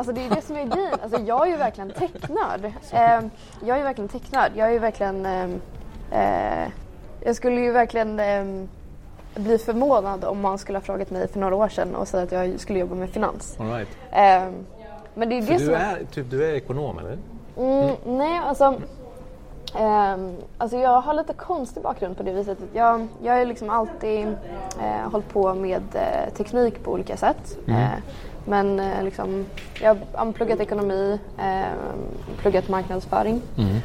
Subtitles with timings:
[0.00, 0.98] alltså det är det som är grejen.
[1.02, 2.64] Alltså jag är ju verkligen technörd.
[2.92, 3.30] Eh,
[3.66, 4.52] jag är ju verkligen technörd.
[4.54, 5.26] Jag är ju verkligen...
[5.26, 5.60] ehm,
[6.10, 6.68] eh,
[7.24, 8.68] jag skulle ju verkligen ehm,
[9.34, 12.32] bli förvånad om man skulle ha frågat mig för några år sedan och säga att
[12.32, 13.56] jag skulle jobba med finans.
[13.60, 13.88] All right.
[14.12, 14.54] Ehm,
[15.14, 15.74] men det är För det du som...
[15.74, 17.18] är, typ, du är ekonom eller?
[17.58, 18.74] Mm, nej, alltså,
[19.78, 22.58] ehm, alltså jag har lite konstig bakgrund på det viset.
[22.72, 24.26] Jag, jag har liksom alltid
[24.80, 27.58] eh, hållit på med eh, teknik på olika sätt.
[27.66, 27.80] Mm.
[27.80, 27.88] Eh,
[28.50, 29.46] men eh, liksom,
[29.80, 31.64] jag har pluggat ekonomi, eh,
[32.38, 33.42] pluggat marknadsföring.
[33.56, 33.76] Mm.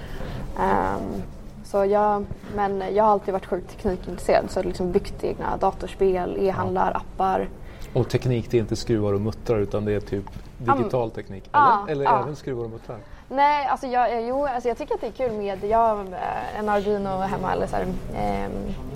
[0.59, 1.21] Ehm,
[1.63, 6.91] så jag, men jag har alltid varit sjukt teknikintresserad så liksom byggt egna datorspel, e-handlar,
[6.97, 7.49] appar.
[7.93, 10.25] Och teknik det är inte skruvar och muttrar utan det är typ
[10.57, 11.43] digital teknik?
[11.43, 12.23] Eller, ja, eller ja.
[12.23, 12.97] även skruvar och muttrar?
[13.29, 15.99] Nej, alltså jag, eh, jo, alltså jag tycker att det är kul med, jag har
[15.99, 17.85] eh, en Arduino hemma eller så här,
[18.17, 18.51] ehm,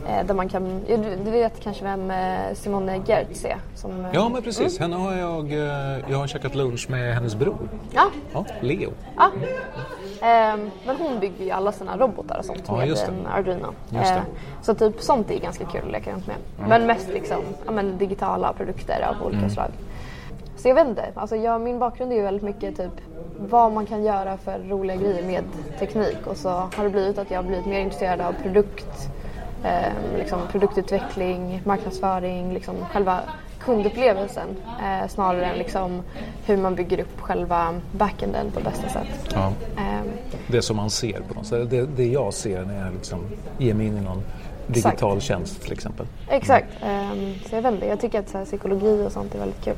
[0.07, 3.57] eh, där man kan, du, du vet kanske vem eh, Simone Gertz är?
[3.75, 7.35] Som, eh, Ja men precis, henne har jag, eh, jag har käkat lunch med hennes
[7.35, 7.69] bror.
[7.91, 8.91] Ja, Ja, Leo.
[9.18, 9.31] ja.
[10.28, 13.73] Ehm, men hon bygger ju alla sina robotar och sånt Ja, med en Arduino.
[13.94, 14.22] Ehm,
[14.62, 16.35] så typ sånt är ganska kul att leka runt med.
[16.68, 19.50] Men mest liksom, ja, men digitala produkter av olika Mm.
[19.50, 19.69] slag.
[20.59, 22.92] Så jag vet inte, alltså jag, min bakgrund är ju väldigt mycket typ
[23.40, 25.44] vad man kan göra för roliga grejer med
[25.80, 29.09] teknik och så har det blivit att jag har blivit mer intresserad av produkt,
[29.64, 33.19] eh, liksom produktutveckling, marknadsföring, liksom själva
[33.59, 34.48] kundupplevelsen
[34.81, 36.02] eh, snarare än liksom
[36.46, 39.30] hur man bygger upp själva backenden på bästa sätt.
[39.34, 39.53] Ja.
[39.78, 40.08] Ehm,
[40.48, 41.69] Det som man ser på något sätt.
[41.69, 43.19] Det, det jag ser när jag liksom
[43.58, 44.24] ger mig in i någon
[44.68, 45.24] digital Exakt.
[45.24, 46.06] tjänst till exempel.
[46.30, 46.68] Exakt.
[46.84, 49.64] Ehm, så jag vet inte, jag tycker att så här, psykologi och sånt är väldigt
[49.64, 49.75] kul.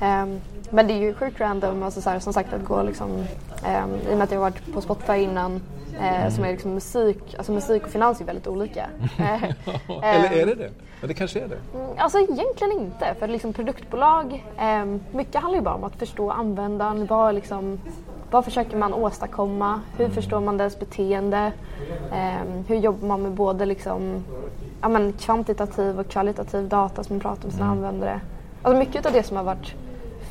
[0.00, 0.40] Ehm,
[0.70, 3.94] men det är ju sjukt random, alltså, så här, som sagt att gå liksom, um,
[4.10, 5.62] i och med att jag har varit på Spotify innan
[6.00, 8.86] eh, som är liksom musik, alltså musik och finans är väldigt olika.
[9.18, 9.42] Eh,
[10.02, 10.70] Eller är det det?
[11.00, 11.78] Ja, det kanske är det.
[11.78, 16.30] Mm, Alltså egentligen inte, för liksom produktbolag, ehm, mycket handlar ju bara om att förstå
[16.30, 17.80] användaren, vad, liksom,
[18.30, 21.52] vad försöker man åstadkomma, hur förstår man dess beteende,
[22.66, 24.24] hur jobbar man med både liksom,
[24.80, 28.20] ja, men kvantitativ och kvalitativ data som man pratar med sina användare.
[28.62, 29.74] Alltså mycket av det som har varit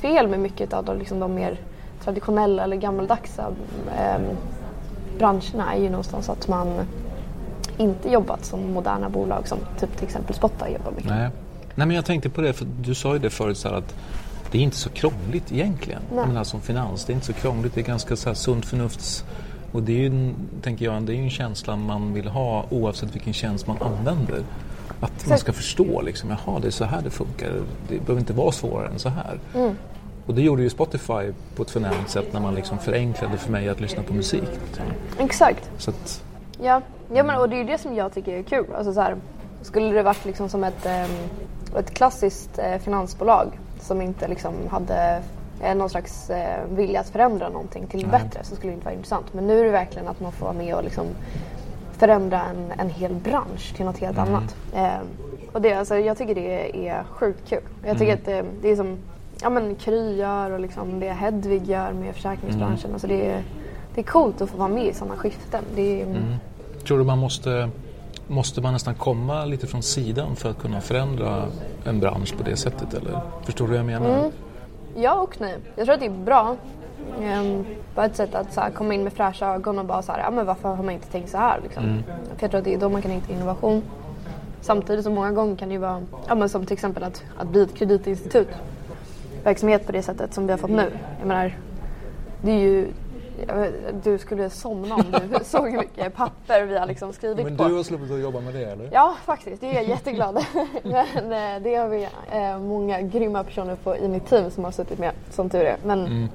[0.01, 1.59] fel med mycket av de, liksom, de mer
[2.03, 4.21] traditionella eller gammaldags ehm,
[5.17, 6.67] branscherna är ju någonstans att man
[7.77, 11.09] inte jobbat som moderna bolag som typ till exempel Spotify jobbar mycket.
[11.09, 11.29] Nej.
[11.75, 13.95] Nej, men jag tänkte på det, för du sa ju det förut så att
[14.51, 16.01] det är inte så krångligt egentligen.
[16.09, 16.19] Nej.
[16.19, 18.65] Jag menar som finans, det är inte så krångligt, det är ganska så här sunt
[18.65, 19.25] förnufts...
[19.71, 23.15] Och det är ju, tänker jag, det är ju en känsla man vill ha oavsett
[23.15, 24.43] vilken tjänst man använder.
[24.99, 27.51] Att man ska förstå liksom, jaha det är så här det funkar.
[27.87, 29.39] Det behöver inte vara svårare än så här.
[29.55, 29.75] Mm.
[30.25, 33.69] Och det gjorde ju Spotify på ett förnämligt sätt när man liksom förenklade för mig
[33.69, 34.49] att lyssna på musik.
[35.19, 35.69] Exakt.
[35.77, 36.23] Så att,
[36.61, 36.81] Ja,
[37.13, 38.65] ja men, och det är ju det som jag tycker är kul.
[38.77, 39.15] Alltså, så här,
[39.61, 41.09] skulle det varit liksom som ett, ehm,
[41.77, 45.21] ett klassiskt eh, finansbolag som inte liksom hade
[45.61, 48.85] eh, någon slags eh, vilja att förändra någonting till det bättre så skulle det inte
[48.85, 49.33] vara intressant.
[49.33, 51.05] Men nu är det verkligen att man får vara med och liksom
[51.97, 54.55] förändra en, en hel bransch till något helt annat.
[54.75, 55.07] Ehm,
[55.53, 57.61] och det, alltså, jag tycker det är sjukt kul.
[57.85, 58.97] Jag tycker att det, det är som
[59.41, 62.93] ja, men Kry gör och liksom det Hedvig gör med försäkringsbranschen.
[62.93, 63.43] Alltså, det, är,
[63.95, 65.63] det är coolt att få vara med i sådana skiften.
[65.75, 66.37] Det är,
[66.87, 67.69] tror du man måste,
[68.27, 71.45] måste man nästan komma lite från sidan för att kunna förändra
[71.85, 72.93] en bransch på det sättet?
[72.93, 73.19] Eller?
[73.43, 74.31] Förstår du vad jag menar?
[74.97, 75.57] Ja och nej.
[75.75, 76.55] Jag tror att det är bra.
[77.19, 77.65] Um,
[77.95, 80.19] bara ett sätt att så här, komma in med fräscha ögon och bara så här,
[80.19, 82.03] ja men varför har man inte tänkt så här liksom?
[82.35, 83.83] För jag tror att det är då man kan hitta innovation.
[84.61, 87.47] Samtidigt som många gånger kan det ju vara, ja men som till exempel att, att
[87.47, 88.47] bli ett kreditinstitut.
[89.43, 90.91] Verksamhet på det sättet som vi har fått nu.
[91.19, 91.57] Jag menar,
[92.41, 92.87] det är ju
[93.47, 97.57] vet, du skulle somna om du såg hur mycket papper vi har liksom skrivit Men
[97.57, 97.67] på.
[97.67, 98.89] du har sluppit att jobba med det eller?
[98.91, 99.61] Ja, faktiskt.
[99.61, 100.45] Det är jag jätteglad.
[100.83, 104.71] Men eh, det har vi eh, många grymma personer på i mitt team som har
[104.71, 105.77] suttit med, som tur är.
[105.85, 106.29] Men Mm.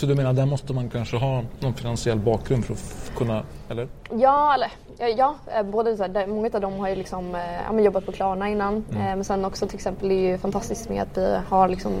[0.00, 3.88] Så du menar, där måste man kanske ha någon finansiell bakgrund för att kunna, eller?
[4.18, 4.70] ja, eller
[5.16, 8.06] ja, eh, både så här, många av dem har ju liksom, eh, ja, men jobbat
[8.06, 8.84] på Klarna innan.
[8.90, 11.92] Eh, men sen också till exempel det är ju fantastiskt med att vi har liksom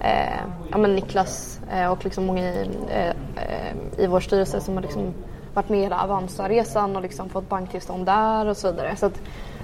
[0.00, 4.82] eh, ja, men Niklas eh, och liksom många i, eh, i vår styrelse som har
[4.82, 5.14] liksom
[5.54, 8.96] varit med i hela Avanza-resan och liksom fått banktillstånd där och så vidare.
[8.96, 9.20] Så att,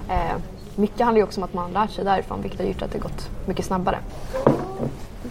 [0.09, 0.37] eh,
[0.75, 2.99] mycket handlar ju också om att man lär sig därifrån vilket har gjort att det
[2.99, 3.97] gått mycket snabbare.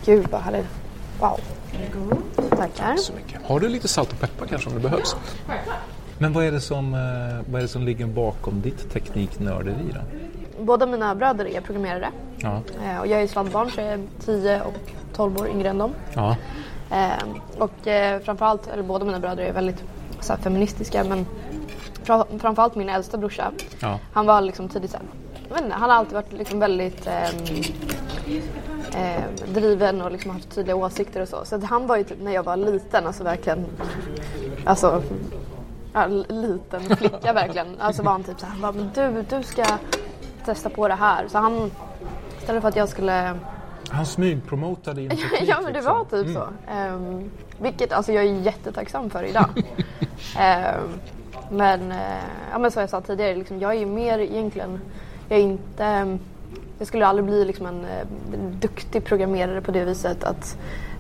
[0.04, 0.87] Gud vad härligt.
[1.20, 1.40] Wow.
[2.50, 2.96] Tackar.
[2.96, 3.42] Så mycket.
[3.46, 5.16] Har du lite salt och peppar kanske om det behövs?
[6.18, 7.00] Men vad är det som, eh,
[7.52, 10.00] vad är det som ligger bakom ditt tekniknörderi då?
[10.64, 12.62] Båda mina bröder är programmerare Ja.
[12.84, 14.74] eh, och jag är sladdbarn så jag är 10 och
[15.14, 15.92] 12 år yngre än dem.
[16.14, 16.36] Ja.
[16.90, 17.28] Eh,
[17.58, 17.70] och
[18.24, 19.84] framförallt, eller båda mina bröder är väldigt
[20.20, 21.26] så här, feministiska men
[22.02, 23.52] fra, framförallt min äldsta brorsa.
[23.80, 23.98] Ja.
[24.12, 25.06] Han var liksom tidigt så här,
[25.48, 27.62] jag inte, han har alltid varit liksom väldigt ehm,
[28.94, 31.44] eh, driven och liksom haft tydliga åsikter och så.
[31.44, 33.66] Så han var ju typ när jag var liten, alltså verkligen,
[34.64, 35.02] alltså
[35.92, 37.80] ja, liten flicka verkligen.
[37.80, 39.64] Alltså var han typ så här, han bara, men du, du ska
[40.44, 41.28] testa på det här.
[41.28, 41.70] Så han,
[42.38, 43.38] istället för att jag skulle
[43.90, 45.94] Han smygpromotade din teknik ja men det liksom.
[46.10, 46.48] var typ så.
[46.72, 47.30] Ehm,
[47.60, 49.48] vilket alltså jag är jättetacksam för idag.
[50.38, 51.00] Ehm,
[51.50, 54.80] men, eh, ja, men som jag sa tidigare, liksom, jag är ju mer egentligen,
[55.28, 56.18] jag är inte, ehm,
[56.78, 58.06] jag skulle aldrig bli liksom en eh,
[58.60, 60.58] duktig programmerare på det viset att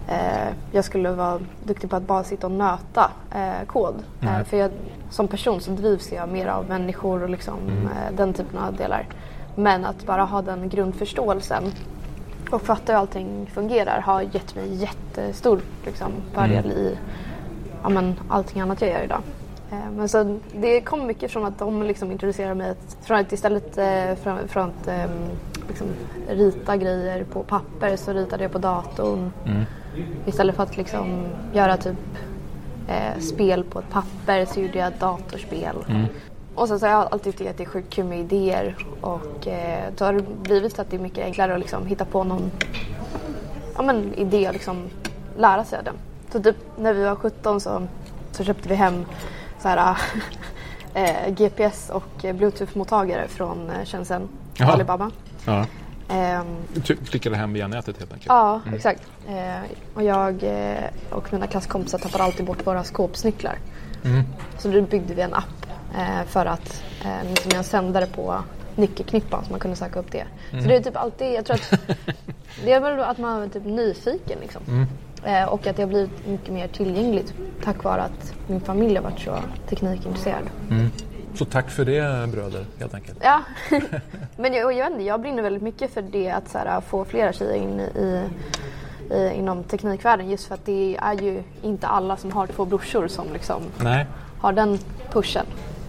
[0.08, 3.94] eh, jag skulle vara duktig på att bara sitta och nöta eh, kod.
[4.20, 4.70] Eh, för jag,
[5.10, 9.06] som person så drivs jag mer av människor och liksom, eh, den typen av delar.
[9.54, 11.72] Men att bara ha den grundförståelsen
[12.50, 16.98] och fatta hur allting fungerar har gett mig jättestor liksom, fördel i
[17.82, 19.22] ja, men, allting annat jag gör idag.
[19.70, 23.32] Eh, men så det kom mycket från att de liksom introducerade mig att, från att
[23.32, 25.10] istället eh, från, från att eh,
[25.68, 25.86] liksom,
[26.28, 29.32] rita grejer på papper så ritade jag på datorn.
[30.26, 31.98] Istället för att liksom, göra typ
[32.88, 35.76] eh, spel på ett papper så gjorde jag datorspel.
[36.54, 39.46] Och sen så har jag alltid tyckt att det är sjukt kul med idéer och
[39.46, 42.24] eh, då har det blivit så att det är mycket enklare att liksom hitta på
[42.24, 42.50] någon
[43.76, 44.82] ja, men, idé och liksom
[45.36, 45.94] lära sig av den.
[46.32, 47.82] Så typ när vi var 17 så,
[48.32, 49.04] så köpte vi hem
[49.62, 49.96] så här,
[50.94, 54.72] eh, GPS och eh, Bluetooth-mottagare från eh, Shenzhen, Jaha.
[54.72, 55.10] Alibaba.
[55.44, 55.66] Ja.
[56.10, 58.28] Ehm, Du klickade hem via nätet helt enkelt?
[58.28, 59.02] Ja, exakt.
[59.28, 63.58] Eh, och jag eh, och mina klasskompisar tappade alltid bort våra skåpsnycklar.
[64.58, 65.66] Så då byggde vi en app
[65.96, 68.34] eh, för att, eh, liksom en sändare på
[68.76, 70.24] nyckelknippan så man kunde söka upp det.
[70.50, 71.70] Så det är typ alltid, jag tror att
[72.64, 74.86] det är väl att man är typ nyfiken liksom.
[75.24, 77.34] Eh, och att det har blivit mycket mer tillgängligt
[77.64, 79.38] tack vare att min familj har varit så
[79.68, 80.50] teknikintresserad.
[81.34, 83.18] Så tack för det bröder, helt enkelt.
[83.22, 83.42] Ja,
[84.36, 87.54] men jag, jag, inte, jag brinner väldigt mycket för det att här, få flera tjejer
[87.54, 88.24] in i,
[89.14, 93.08] i, inom teknikvärlden just för att det är ju inte alla som har två brorsor
[93.08, 94.06] som liksom Nej.
[94.40, 94.78] har den
[95.12, 95.46] pushen.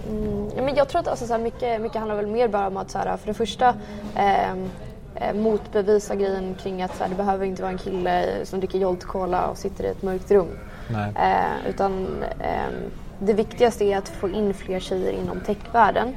[0.10, 2.78] Mm, men jag tror att alltså, så här, mycket, mycket handlar väl mer bara om
[2.78, 3.70] att så här, för det första
[4.16, 4.56] eh,
[5.34, 9.04] motbevisa grejen kring att så här, det behöver inte vara en kille som dricker Jolt
[9.04, 10.48] Cola och sitter i ett mörkt rum.
[11.16, 12.74] Eh, utan ehm,
[13.20, 16.16] det viktigaste är att få in fler tjejer inom techvärlden.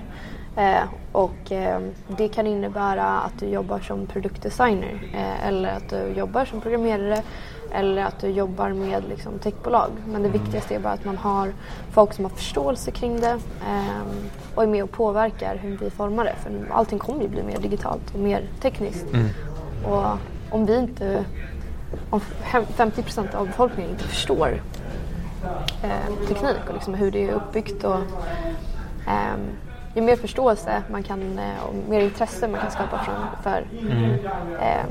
[0.57, 0.83] Eh,
[1.13, 6.45] och ehm, det kan innebära att du jobbar som produktdesigner eh, eller att du jobbar
[6.45, 7.23] som programmerare
[7.75, 9.91] eller att du jobbar med liksom, techbolag.
[10.07, 11.53] Men det viktigaste är bara att man har
[11.91, 13.39] folk som har förståelse kring det
[14.55, 16.35] och är med och påverkar hur vi formar det.
[16.43, 19.07] För allting kommer ju bli mer digitalt och mer tekniskt.
[19.87, 20.05] Och
[20.51, 21.25] om vi inte,
[22.11, 24.61] om fem- 50 procent av befolkningen inte förstår
[25.83, 27.99] eh, teknik och liksom hur det är uppbyggt och
[29.07, 29.41] ehm,
[29.95, 33.67] ju mer förståelse man kan eh, och mer intresse man kan skapa för, för
[34.61, 34.87] ehm,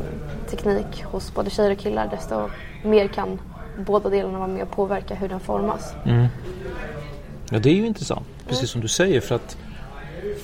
[0.49, 2.49] teknik hos både tjejer och killar desto
[2.83, 3.39] mer kan
[3.85, 5.93] båda delarna vara med och påverka hur den formas.
[7.49, 8.25] Ja, det är ju intressant.
[8.47, 9.21] Precis som du säger.
[9.21, 9.57] För att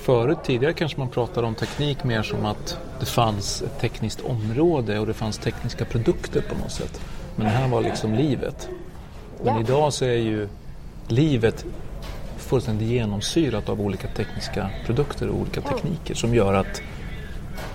[0.01, 4.99] förut, tidigare kanske man pratade om teknik mer som att det fanns ett tekniskt område
[4.99, 7.01] och det fanns tekniska produkter på något sätt.
[7.35, 8.69] Men det här var liksom livet.
[9.43, 9.59] Men Ja.
[9.61, 10.47] idag så är ju
[11.07, 11.65] livet
[12.47, 16.81] fullständigt genomsyrat av olika tekniska produkter och olika tekniker som gör att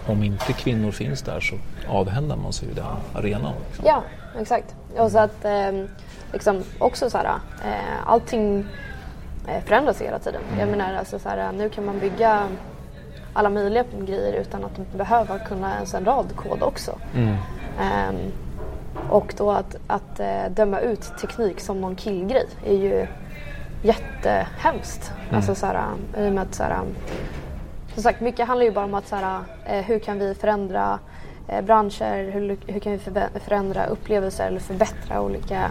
[0.07, 1.57] om inte kvinnor finns där så
[1.88, 3.52] avhänder man sig den arenan.
[3.67, 3.85] Liksom.
[3.87, 4.02] Ja,
[4.41, 4.75] exakt.
[4.97, 5.85] Och så att eh,
[6.33, 7.26] liksom också så här,
[7.64, 8.64] eh, allting
[9.49, 10.41] eh, förändras hela tiden.
[10.59, 12.49] Jag menar alltså så här, nu kan man bygga
[13.33, 16.99] alla möjliga grejer utan att behöva kunna ens en rad kod också.
[17.81, 18.17] Ehm,
[19.11, 23.07] och då att, att eh, döma ut teknik som någon killgrej är ju
[23.83, 25.12] jättehemskt.
[25.33, 25.87] Alltså så här,
[26.19, 26.81] i och med att så här,
[27.95, 30.99] som sagt, mycket handlar ju bara om att så här, eh, hur kan vi förändra
[31.49, 32.99] eh, branscher, hur, hur kan vi
[33.45, 35.71] förändra upplevelser eller förbättra olika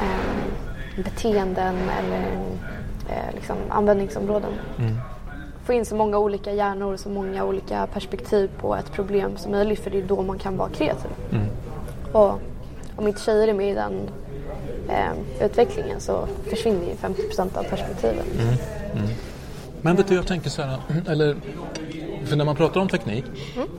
[0.00, 2.22] eh, beteenden eller
[3.08, 4.52] eh, liksom användningsområden.
[5.64, 9.80] Få in så många olika hjärnor, så många olika perspektiv på ett problem som möjligt
[9.80, 11.10] för det är då man kan vara kreativ.
[12.12, 12.40] Och
[12.96, 13.92] om inte tjejer är med i den
[14.88, 18.26] eh, utvecklingen så försvinner ju 50% av perspektiven.
[19.82, 20.78] Men vet du, jag tänker så här,
[21.08, 21.36] eller
[22.26, 23.24] för när man pratar om teknik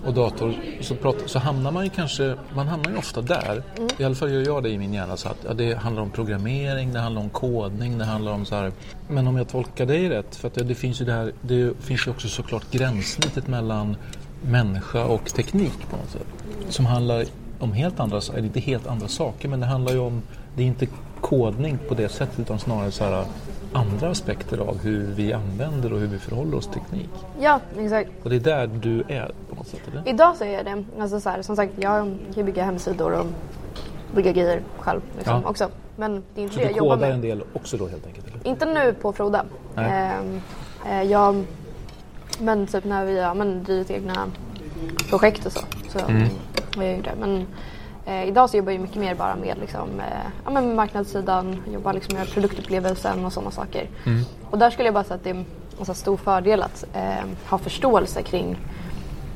[0.05, 3.63] och dator så, pratar, så hamnar man ju kanske, man hamnar ju ofta där.
[3.97, 6.11] I alla fall gör jag det i min hjärna så att ja, det handlar om
[6.11, 8.71] programmering, det handlar om kodning, det handlar om så här.
[9.07, 11.73] Men om jag tolkar dig rätt, för att det, det finns ju det här, det
[11.79, 13.95] finns ju också såklart gränssnittet mellan
[14.41, 16.27] människa och teknik på något sätt.
[16.69, 17.25] Som handlar
[17.59, 20.21] om helt andra, eller inte helt andra saker, men det handlar ju om,
[20.55, 20.87] det är inte
[21.21, 23.25] kodning på det sättet utan snarare så här
[23.73, 27.09] andra aspekter av hur vi använder och hur vi förhåller oss till teknik.
[27.39, 28.09] Ja, exakt.
[28.23, 30.07] Och det är där du är på något sätt, eller?
[30.09, 30.83] Idag så är jag det.
[30.99, 33.25] Alltså så här, som sagt, jag kan ju bygga hemsidor och
[34.15, 35.49] bygga grejer själv liksom, Ja.
[35.49, 35.69] också.
[35.95, 37.11] Men det är inte Så det du jag jobbar med.
[37.11, 38.27] en del också då helt enkelt?
[38.27, 38.47] Eller?
[38.47, 39.45] Inte nu på Froda.
[39.75, 39.91] Nej.
[39.91, 40.41] Ehm,
[40.89, 41.43] eh, jag,
[42.39, 44.25] men typ när vi har men, drivit egna
[45.09, 45.59] projekt och så.
[45.89, 46.27] Så Mm.
[46.85, 47.15] Jag det.
[47.19, 47.47] Men
[48.05, 51.93] eh, idag så jobbar jag mycket mer bara med, liksom, eh, ja, men marknadssidan, jobbar
[51.93, 53.89] liksom med produktupplevelsen och sådana saker.
[54.05, 54.23] Mm.
[54.49, 55.45] Och där skulle jag bara säga att det är en
[55.79, 58.57] så här stor fördel att eh, ha förståelse kring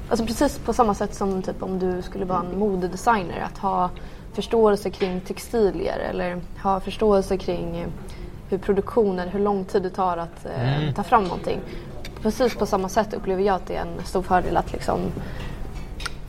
[0.09, 3.39] Alltså precis på samma sätt som typ om du skulle vara en modedesigner.
[3.39, 3.89] Att ha
[4.33, 7.85] förståelse kring textilier eller ha förståelse kring
[8.49, 11.59] hur produktionen, hur lång tid det tar att eh, ta fram någonting.
[12.21, 14.99] Precis på samma sätt upplever jag att det är en stor fördel att liksom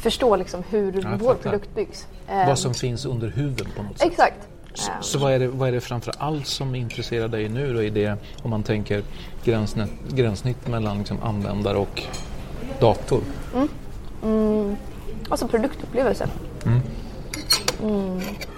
[0.02, 1.42] förstå liksom hur jag vår fattar.
[1.50, 2.06] produkt byggs.
[2.28, 4.08] Eh, Vad som finns under huven på något sätt?
[4.10, 4.48] Exakt.
[4.74, 7.74] Så, Eh, så vad, är det, vad är det framför allt som intresserar dig nu
[7.74, 9.02] då i det, om man tänker
[9.44, 12.02] gränssnitt, gränssnitt mellan liksom användare och
[12.80, 13.20] dator?
[15.28, 16.28] Alltså produktupplevelser.
[16.66, 16.80] Mm.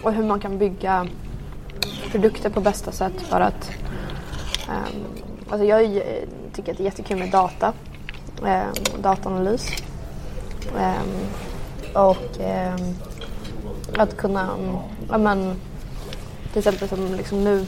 [0.02, 1.06] Och hur man kan bygga
[2.10, 3.70] produkter på bästa sätt för att
[4.68, 5.04] ehm,
[5.50, 7.72] alltså jag är- tycker att det är jättekul med data.
[8.42, 9.70] Um, dataanalys.
[10.78, 11.26] Ehm,
[11.94, 12.94] och ehm,
[13.96, 14.48] att kunna,
[15.10, 15.54] ja, men,
[16.52, 17.66] till exempel som liksom nu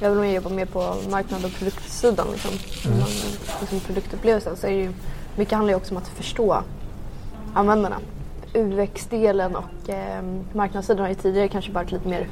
[0.00, 2.26] jag vill jobba mer på marknad och produktsidan.
[2.32, 2.50] Liksom.
[2.86, 2.98] Mm.
[2.98, 3.08] Man,
[3.60, 4.56] liksom produktupplevelsen.
[4.56, 4.92] Så är det ju,
[5.36, 6.62] mycket handlar ju också om att förstå
[7.54, 7.96] användarna.
[8.54, 10.22] UX-delen och eh,
[10.52, 12.28] marknadssidan har ju tidigare kanske varit lite mer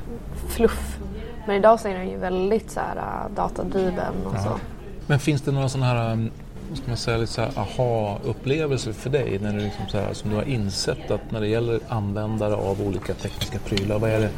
[0.49, 0.99] fluff.
[1.47, 4.61] Men idag så är den ju väldigt så här, äh, datadriven och så.
[5.07, 6.31] Men finns det några sådana här, vad
[6.75, 10.37] ska man säga, lite så aha-upplevelser för dig när du liksom så här, som du
[10.37, 14.31] har insett att när det gäller användare av olika tekniska prylar, vad är det?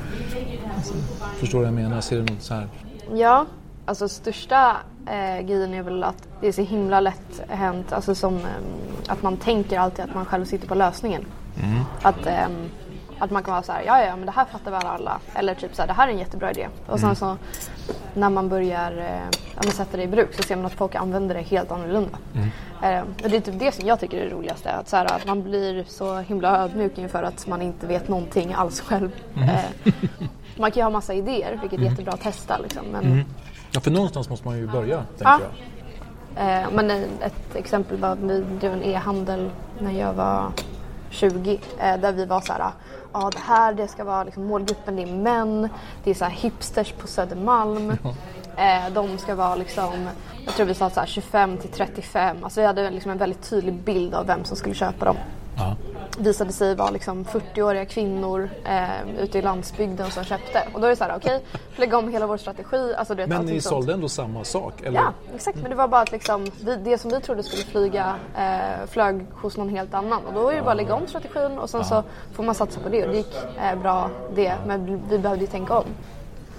[0.76, 0.94] Alltså,
[1.38, 2.00] förstår du vad jag menar?
[2.00, 2.68] Ser du något så här?
[3.14, 3.46] Ja,
[3.86, 8.36] alltså största eh, grejen är väl att det är så himla lätt hänt, alltså som
[8.36, 8.42] eh,
[9.06, 11.24] att man tänker alltid att man själv sitter på lösningen.
[12.02, 12.70] Att, ehm,
[13.18, 15.20] att man kan vara så här, ja ja men det här fattar väl alla.
[15.34, 16.68] Eller typ så här, det här är en jättebra idé.
[16.86, 17.36] Och sen så
[18.14, 19.20] när man börjar
[19.62, 22.18] eh, sätta det i bruk så ser man att folk använder det helt annorlunda.
[22.82, 24.70] Eh, och det är typ det som jag tycker är det roligaste.
[24.72, 28.52] Att, så här, att man blir så himla ödmjuk inför att man inte vet någonting
[28.54, 29.10] alls själv.
[29.36, 29.92] Eh,
[30.56, 32.58] man kan ju ha massa idéer, vilket är jättebra att testa.
[32.58, 33.24] Liksom, men,
[33.70, 35.40] Ja, för någonstans måste man ju börja, tänker Ja.
[36.36, 36.62] jag.
[36.62, 40.52] Eh, men ett exempel var att vi drev en e-handel när jag var
[41.10, 41.60] 20.
[41.78, 42.70] Eh, där vi var så här,
[43.12, 45.68] ja det här det ska vara liksom, målgruppen det är män,
[46.04, 47.92] det är så här hipsters på Södermalm.
[48.56, 50.08] Eh, de ska vara liksom,
[50.44, 52.36] jag tror vi sa så här 25 till 35.
[52.42, 55.16] Alltså vi hade liksom en väldigt tydlig bild av vem som skulle köpa dem.
[55.56, 55.76] Ja.
[56.20, 60.68] Visade sig vara liksom 40-åriga kvinnor eh, ute i landsbygden som köpte.
[60.72, 61.44] Och då är det så här, okej,
[61.76, 62.94] lägga om hela vår strategi.
[62.94, 63.62] Alltså, vet, Men ni sånt.
[63.62, 64.82] sålde ändå samma sak?
[64.82, 65.00] Eller?
[65.00, 65.58] Ja, exakt.
[65.62, 69.26] Men det var bara att liksom, vi, det som vi trodde skulle flyga eh, flög
[69.32, 70.26] hos någon helt annan.
[70.26, 72.80] Och då är det bara att lägga om strategin och sen så får man satsa
[72.80, 73.04] på det.
[73.04, 75.84] Och det gick eh, bra det, men vi behövde ju tänka om.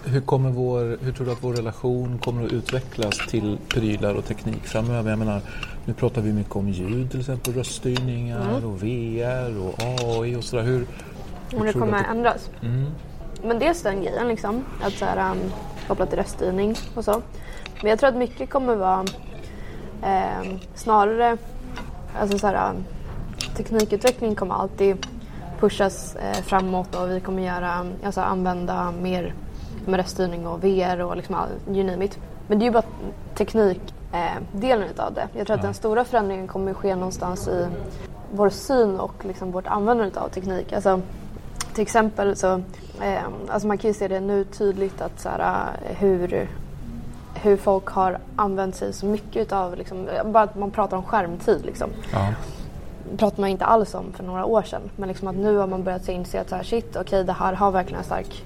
[0.06, 4.26] Hur, kommer vår, hur tror du att vår relation kommer att utvecklas till prylar och
[4.26, 5.10] teknik framöver?
[5.10, 5.42] Jag menar,
[5.86, 10.64] nu pratar vi mycket om ljud till exempel, röststyrningar och VR och AI och sådär.
[10.64, 10.86] Hur,
[11.52, 12.50] hur det kommer att det- ändras.
[13.44, 15.38] Men dels den grejen liksom, att så här, um,
[15.88, 17.22] kopplat till röststyrning och så.
[17.82, 19.06] Men jag tror att mycket kommer vara
[20.04, 21.38] eh, snarare,
[22.20, 22.84] alltså så här, um,
[23.58, 25.08] teknikutveckling kommer alltid
[25.60, 29.34] pushas eh, framåt och vi kommer göra, alltså använda mer
[29.88, 32.20] med röststyrning och VR och liksom all, you name it.
[32.48, 32.84] Men det är ju bara
[33.36, 35.28] teknikdelen eh, utav det.
[35.34, 37.68] Jag tror att den stora förändringen kommer ske någonstans i
[38.32, 40.74] vår syn och liksom vårt användande av teknik.
[40.74, 41.02] Alltså,
[41.74, 42.54] till exempel så,
[43.02, 46.50] eh, alltså man kan ju se det nu tydligt att så här, hur
[47.42, 51.66] hur folk har använt sig så mycket av, liksom, bara att man pratar om skärmtid.
[51.66, 51.90] Liksom.
[52.14, 52.34] Ja.
[53.18, 54.82] pratar man inte alls om för några år sedan.
[54.96, 57.34] Men liksom att nu har man börjat inse att så här, shit, okej okay, det
[57.34, 58.46] här har verkligen en stark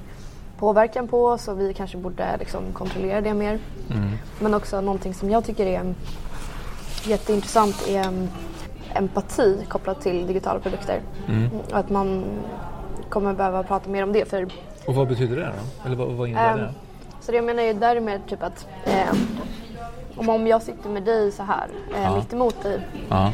[0.64, 3.60] påverkan på oss och vi kanske borde liksom, kontrollera det mer.
[3.92, 4.10] Mm.
[4.40, 5.94] Men också någonting som jag tycker är
[7.04, 8.30] jätteintressant är um,
[8.94, 11.02] empati kopplat till digitala produkter.
[11.28, 11.50] Mm.
[11.72, 12.24] Att man
[13.10, 14.26] kommer behöva prata mer om det.
[14.26, 14.48] För,
[14.88, 15.86] och vad betyder det då?
[15.86, 16.74] Eller vad, vad innebär um, det?
[17.22, 19.16] Så det jag menar är därmed typ att eh,
[20.16, 22.16] om, om jag sitter med dig så här eh, ja.
[22.16, 22.88] mitt emot dig.
[23.10, 23.32] Ja.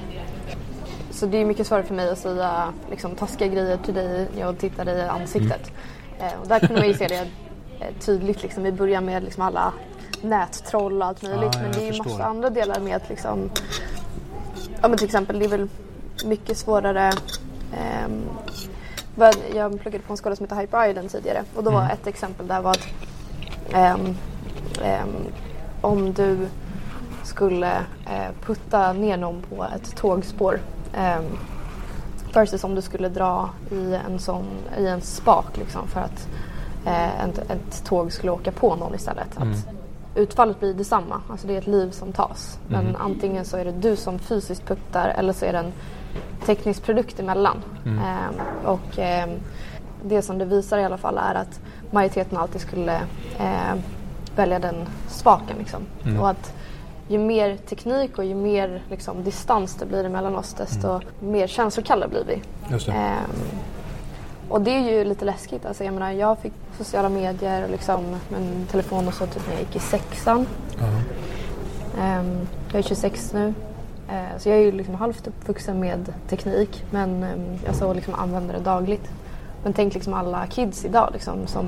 [1.12, 4.58] Så det är mycket svårare för mig att säga liksom, taskiga grejer till dig jag
[4.58, 5.68] tittar dig i ansiktet.
[5.68, 5.99] Mm.
[6.20, 7.28] Eh, och där kunde man ju se det
[7.80, 8.44] eh, tydligt.
[8.44, 8.64] Liksom.
[8.64, 9.74] Vi börjar med liksom, alla
[10.22, 11.52] nättroll och allt möjligt.
[11.54, 13.50] Ja, men det är ju massa andra delar med att liksom,
[14.82, 15.70] ja men till exempel det är väl
[16.26, 17.12] mycket svårare
[17.78, 18.22] ehm,
[19.56, 21.82] jag pluggade på en skola som heter Hyper Island tidigare och då mm.
[21.82, 22.88] var ett exempel där var att
[23.74, 24.18] Um,
[24.82, 25.32] um,
[25.82, 26.48] om du
[27.24, 30.60] skulle uh, putta ner någon på ett tågspår
[30.98, 31.40] um,
[32.36, 34.46] versus om du skulle dra i en, sån,
[34.78, 36.28] i en spak liksom, för att
[36.86, 39.38] uh, ett, ett, tåg skulle åka på någon istället.
[39.38, 39.52] Mm.
[39.52, 39.68] Att
[40.16, 42.60] utfallet blir detsamma, alltså det är ett liv som tas.
[42.70, 42.86] Mm.
[42.86, 45.74] Men antingen så är det du som fysiskt puttar eller så är det en
[46.46, 47.58] teknisk produkt emellan.
[47.86, 48.00] Mm.
[48.66, 49.00] och
[50.04, 51.60] det som det visar i alla fall är att
[51.92, 52.96] majoriteten alltid skulle
[53.40, 53.76] eh,
[54.36, 54.76] välja den
[55.08, 55.58] spaken.
[55.58, 55.82] Liksom.
[56.04, 56.20] Mm.
[56.20, 56.54] Och att
[57.10, 61.04] ju mer teknik och ju mer liksom, distans det blir mellan oss desto mm.
[61.20, 62.42] mer känslokalla blir vi.
[62.92, 63.14] Eh,
[64.50, 65.66] och det är ju lite läskigt.
[65.66, 68.06] Alltså, jag, menar, jag fick sociala medier och liksom,
[68.38, 70.46] en telefon och så typ när jag gick i sexan.
[70.78, 71.02] Uh-huh.
[72.00, 72.26] Eh,
[72.72, 73.54] jag är 26 nu.
[74.10, 78.14] Eh, så jag är ju liksom halvt uppvuxen med teknik men ehm, jag så liksom
[78.14, 79.10] använder det dagligt.
[79.64, 81.66] Men tänk liksom alla kids idag liksom, som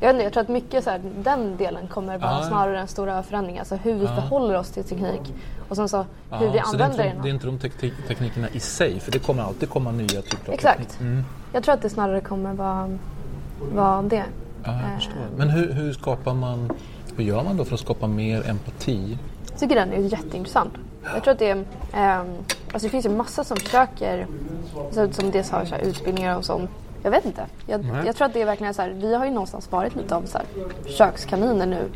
[0.00, 2.42] jag, vet inte, jag tror att mycket så här, den delen kommer vara ah.
[2.42, 3.58] snarare en stora förändring.
[3.58, 4.14] Alltså hur vi ah.
[4.14, 5.34] förhåller oss till teknik
[5.68, 5.96] och sen så
[6.30, 7.22] hur ah, vi använder den.
[7.22, 10.48] Det är inte de te teknikerna i sig för det kommer alltid komma nya typer
[10.48, 10.78] av Exakt.
[10.78, 11.00] teknik.
[11.00, 11.24] Mm.
[11.52, 12.98] Jag tror att det snarare kommer vara,
[13.72, 14.24] vara det.
[14.64, 15.14] Jag förstår.
[15.36, 16.70] Men hur, hur skapar man,
[17.16, 19.18] hur gör man då för att skapa mer empati?
[19.50, 20.72] Jag tycker den är jätteintressant.
[21.14, 21.64] Jag tror att det um,
[22.72, 24.26] alltså det finns ju massa som försöker,
[24.84, 26.70] alltså, som dels har så utbildningar och sånt.
[27.04, 27.46] Jag vet inte.
[27.66, 30.16] Jag, jag, tror att det är verkligen så här, vi har ju någonstans varit lite
[30.16, 30.46] av så här,
[30.86, 31.88] kökskaniner nu.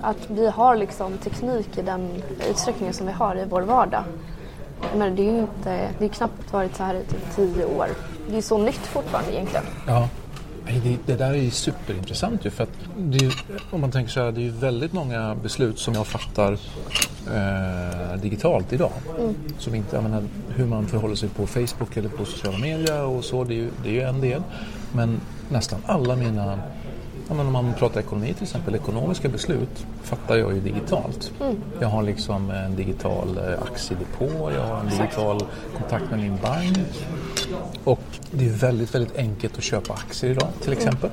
[0.00, 4.04] Att vi har liksom teknik i den utsträckningen som vi har i vår vardag.
[4.96, 7.88] Men det är ju inte, det är knappt varit så här i typ tio år.
[8.30, 9.64] Det är så nytt fortfarande egentligen.
[9.86, 10.08] Ja.
[10.84, 12.70] Det, det, där är ju superintressant ju för att
[13.12, 16.58] är, om man tänker så här, det är ju väldigt många beslut som jag fattar
[17.34, 18.92] eh, digitalt idag.
[19.18, 19.34] Mm.
[19.58, 23.24] Som inte, jag menar, hur man förhåller sig på Facebook eller på sociala medier och
[23.24, 24.42] så, det är ju, det är ju en del.
[24.92, 26.58] Men nästan alla mina
[27.28, 31.32] Ja, om man pratar ekonomi till exempel, ekonomiska beslut fattar jag ju digitalt.
[31.40, 31.56] Mm.
[31.80, 35.42] Jag har liksom en digital eh, aktiedepå, jag har en digital
[35.78, 36.78] kontakt med min bank.
[37.84, 40.78] Och det är väldigt, väldigt enkelt att köpa aktier idag till mm.
[40.78, 41.10] exempel.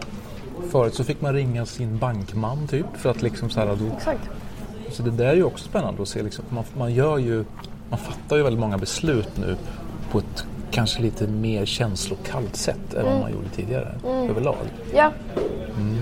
[0.57, 0.71] Mm.
[0.71, 4.15] Förut så fick man ringa sin bankman typ för att liksom så här, då.
[4.95, 6.23] Så det där är ju också spännande att se.
[6.23, 7.45] Liksom, man, man, gör ju,
[7.89, 9.55] man fattar ju väldigt många beslut nu
[10.11, 13.11] på ett kanske lite mer känslokallt sätt än mm.
[13.11, 14.29] vad man gjorde tidigare mm.
[14.29, 14.55] överlag.
[14.93, 15.11] Ja.
[15.77, 15.97] Mm.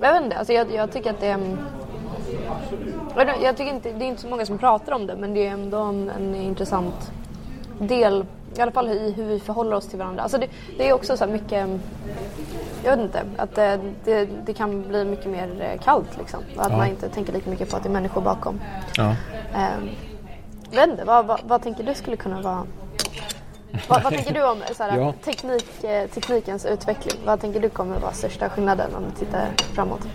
[0.00, 1.56] Jag vet inte, alltså jag, jag tycker att det är...
[3.42, 5.50] Jag tycker inte, det är inte så många som pratar om det men det är
[5.50, 7.12] ändå en, en intressant
[7.78, 8.24] del
[8.56, 10.22] i alla fall i hur vi förhåller oss till varandra.
[10.22, 10.46] Alltså det,
[10.78, 11.68] det är också så mycket,
[12.86, 16.40] jag vet inte, att det, det, det, kan bli mycket mer eh, kallt liksom.
[16.56, 16.76] Att ja.
[16.76, 18.60] man inte tänker lika mycket på att det är människor bakom.
[18.96, 19.08] Ja.
[19.08, 19.90] Um,
[20.70, 22.66] jag vet inte, vad, vad, vad tänker du skulle kunna vara
[23.88, 25.14] vad, vad, tänker du om såhär, ja.
[25.24, 27.20] teknik, eh, teknikens utveckling?
[27.24, 30.08] Vad tänker du kommer vara största skillnaden om du tittar framåt?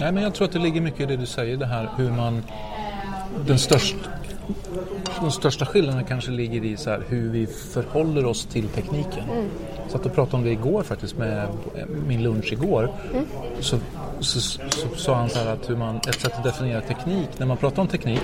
[0.00, 2.10] Nej, men jag tror att det ligger mycket i det du säger, det här hur
[2.10, 2.44] man...
[3.46, 3.98] Den största,
[5.20, 9.24] den största skillnaden kanske ligger i så här, hur vi förhåller oss till tekniken.
[9.30, 9.48] Mm.
[9.88, 11.48] Så att jag pratade om det igår faktiskt med
[12.06, 12.92] min lunch igår.
[13.12, 13.24] Mm.
[13.60, 13.78] Så,
[14.20, 17.28] så, så, så, sa han så här att hur man, ett sätt att definiera teknik,
[17.38, 18.22] när man pratar om teknik,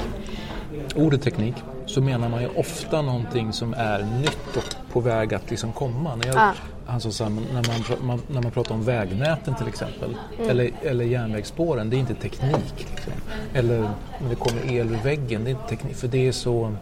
[0.96, 1.54] ordet teknik,
[1.86, 6.16] så menar man ju ofta någonting som är nytt och på väg att liksom komma.
[6.16, 6.52] När jag, ah.
[6.90, 10.50] Han sa så här, när, man, när man pratar om vägnäten till exempel, mm.
[10.50, 12.74] eller, eller järnvägsspåren, det är inte teknik.
[12.76, 13.12] Liksom.
[13.54, 13.80] Eller
[14.20, 15.96] när det kommer el ur väggen, det är inte teknik.
[15.96, 16.72] För det är så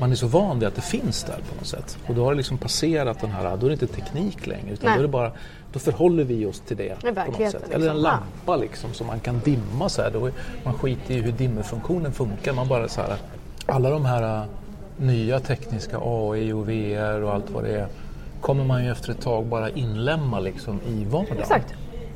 [0.00, 1.98] man är så van vid att det finns där på något sätt.
[2.06, 4.86] Och då har det liksom passerat den här, då är det inte teknik längre utan
[4.86, 4.94] Nej.
[4.94, 5.32] då är det bara,
[5.72, 7.00] då förhåller vi oss till det.
[7.00, 7.62] På något sätt.
[7.70, 8.02] Eller en liksom.
[8.02, 10.10] lampa liksom som man kan dimma så här.
[10.10, 10.32] Då är,
[10.64, 12.52] man skiter i hur dimmerfunktionen funkar.
[12.52, 13.16] Man bara så här,
[13.66, 14.44] alla de här äh,
[14.96, 17.86] nya tekniska AI och VR och allt vad det är
[18.40, 21.38] kommer man ju efter ett tag bara inlämma liksom i vardagen.
[21.38, 21.74] Exakt.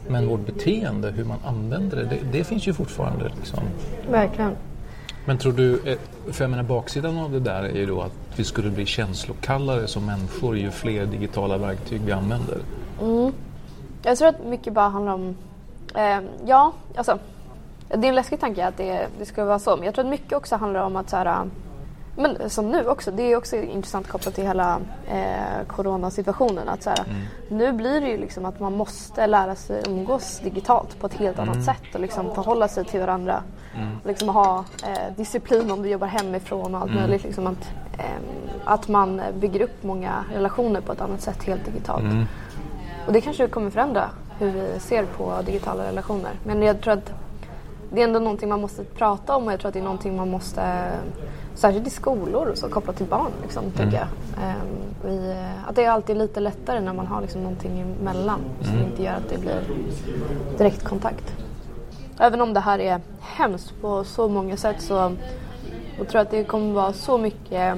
[0.08, 3.32] Men vårt beteende, hur man använder det, det, det finns ju fortfarande.
[3.36, 3.60] Liksom.
[4.10, 4.56] Verkligen.
[5.24, 5.98] Men tror du, eh,
[6.32, 9.86] för jag menar baksidan av det där är ju då att vi skulle bli känslokallare
[9.86, 12.58] som människor ju fler digitala verktyg vi använder.
[14.02, 15.36] Jag tror att mycket bara handlar om...
[15.94, 17.18] Eh, ja, alltså.
[17.88, 19.76] Det är en läskig tanke att det, det ska vara så.
[19.76, 21.50] Men jag tror att mycket också handlar om att så här...
[22.16, 26.68] Men som nu också, det är också intressant kopplat till hela eh, coronasituationen.
[26.68, 27.04] Att så här,
[27.48, 31.38] Nu blir det ju liksom att man måste lära sig umgås digitalt på ett helt
[31.38, 33.42] annat sätt och liksom förhålla sig till varandra.
[34.02, 37.24] Och liksom ha eh, disciplin om du jobbar hemifrån och allt möjligt.
[37.24, 38.22] Liksom att, ehm,
[38.64, 42.04] att man bygger upp många relationer på ett annat sätt helt digitalt.
[43.06, 46.30] Och det kanske kommer förändra hur vi ser på digitala relationer.
[46.44, 47.12] Men jag tror att
[47.92, 50.16] det är ändå någonting man måste prata om och jag tror att det är någonting
[50.16, 50.90] man måste,
[51.54, 54.06] särskilt i skolor och så kopplat till barn, liksom, tänker jag.
[54.44, 54.56] Ehm,
[55.04, 55.36] vi,
[55.68, 59.12] att det är alltid lite lättare när man har liksom någonting emellan som inte gör
[59.12, 59.60] att det blir
[60.58, 61.32] direktkontakt.
[62.18, 65.12] Även om det här är hemskt på så många sätt så
[65.98, 67.76] jag tror att det kommer vara så mycket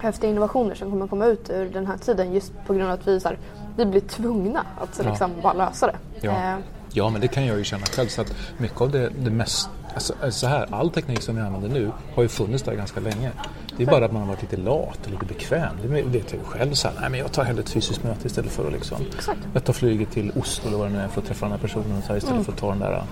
[0.00, 3.08] häftiga innovationer som kommer komma ut ur den här tiden just på grund av att
[3.08, 3.38] vi, så här,
[3.76, 5.08] vi blir tvungna att Ja.
[5.10, 5.96] liksom bara lösa det.
[6.20, 6.30] Ja.
[6.32, 6.54] Eh,
[6.92, 8.08] ja, men det kan jag ju känna själv.
[8.08, 11.68] Så att mycket av det, det mest, alltså, så här, all teknik som vi använder
[11.68, 13.30] nu har ju funnits där ganska länge.
[13.76, 15.76] Det är bara att man har varit lite lat och lite bekväm.
[15.82, 16.72] Det vet jag ju själv.
[16.72, 19.38] Så här, nej, men jag tar hellre ett fysiskt möte istället för att liksom, Exakt.
[19.54, 21.58] jag tar flyget till Oslo eller vad det nu är för att träffa den här
[21.60, 22.44] personen så här, istället Mm.
[22.44, 23.02] för att ta den där.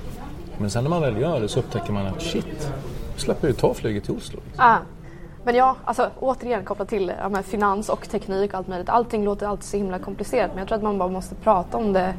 [0.58, 2.70] Men sen när man väl gör det så upptäcker man att shit,
[3.12, 4.40] jag släpper ju ta flyget till Oslo.
[4.56, 4.76] Ah.
[5.44, 8.88] Men ja, alltså återigen kopplat till ja, finans och teknik och allt möjligt.
[8.88, 11.92] Allting låter alltid så himla komplicerat men jag tror att man bara måste prata om
[11.92, 12.14] det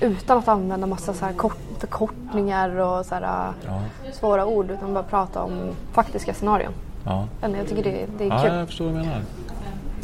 [0.00, 3.82] utan att använda massa så här kort, förkortningar och så här, Ja.
[4.12, 5.52] svåra ord utan bara prata om
[5.92, 6.72] faktiska scenarion.
[7.04, 8.54] Ja, jag tycker det, det är ja kul.
[8.54, 9.22] jag förstår vad du menar.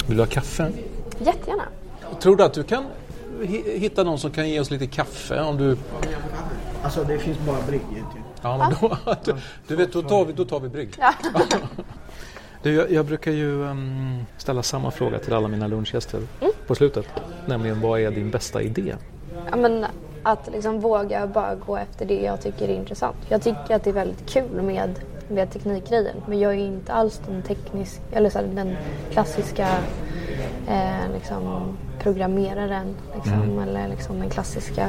[0.07, 0.70] Vill du ha kaffe?
[1.18, 1.62] Jättegärna.
[2.20, 2.85] Tror du att du kan
[3.42, 5.76] hi- hitta någon som kan ge oss lite kaffe om du
[6.83, 8.22] Alltså det finns bara bryggor typ.
[8.42, 9.35] Ja, men då, du,
[9.68, 10.94] du vet, då tar vi, då tar vi brygg.
[12.62, 16.20] du, jag, jag brukar ju ehm, ställa samma fråga till alla mina lunchgäster
[16.66, 17.07] på slutet.
[17.46, 18.94] Nämligen, vad är din bästa idé?
[19.50, 19.87] Ja, men
[20.22, 23.16] att liksom våga bara gå efter det jag tycker är intressant.
[23.28, 27.20] Jag tycker att det är väldigt kul med, med teknikgrejen men jag är inte alls
[27.26, 28.76] den teknisk, eller så här, den
[29.12, 29.68] klassiska
[30.68, 34.88] eh, liksom, programmeraren liksom, eller liksom den klassiska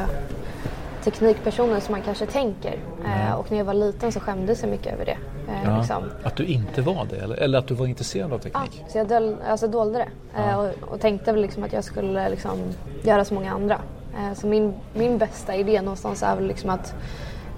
[1.03, 2.79] teknikpersonen som man kanske tänker.
[3.05, 5.17] Eh, och när jag var liten så skämdes jag mycket över det.
[5.51, 6.03] Eh, liksom.
[6.23, 8.83] Att du inte var det, eller, eller att du var intresserad av Ja, teknik?
[8.91, 12.29] så jag döl, alltså dolde det eh, och, och tänkte väl liksom att jag skulle
[12.29, 12.59] liksom
[13.03, 13.81] göra som många andra.
[14.17, 16.95] Eh, så min, min bästa idé någonstans är väl liksom att,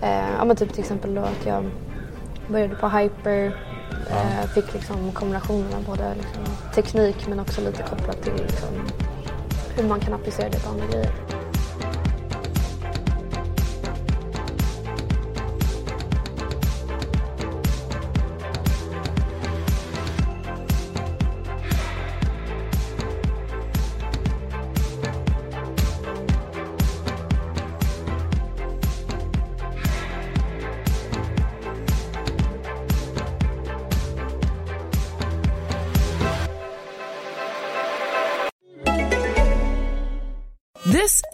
[0.01, 1.65] eh, ja men typ till exempel då att jag
[2.47, 3.45] började på Hyper,
[4.09, 6.43] eh, fick liksom kombinationen av både liksom
[6.75, 8.69] teknik men också lite kopplat till liksom
[9.75, 11.36] hur man kan applicera det på andra grejer.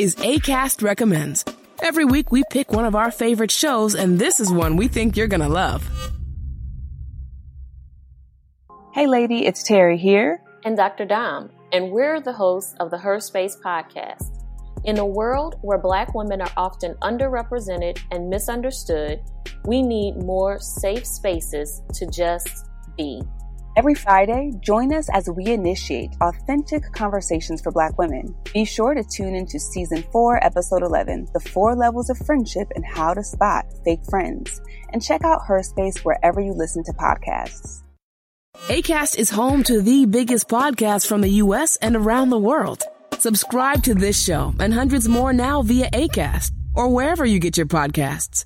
[0.04, 1.46] Is ACAST Recommends.
[1.82, 5.16] Every week we pick one of our favorite shows, and this is one we think
[5.16, 5.90] you're gonna love.
[8.94, 10.42] Hey, lady, it's Terry here.
[10.66, 11.06] and Dr.
[11.06, 14.44] Dom, and we're the hosts of the Her Space podcast.
[14.84, 19.22] In a world where Black women are often underrepresented and misunderstood,
[19.64, 23.22] we need more safe spaces to just be.
[23.76, 28.36] Every Friday, join us as we initiate authentic conversations for Black women.
[28.54, 32.86] Be sure to tune into season 4, episode 11, The Four Levels of Friendship and
[32.86, 34.62] How to Spot Fake Friends.
[34.90, 37.82] And check out Her Space wherever you listen to podcasts.
[38.68, 42.84] ACAST is home to the biggest podcasts from the US and around the world.
[43.18, 47.66] Subscribe to this show and hundreds more now via ACAST or wherever you get your
[47.66, 48.46] podcasts.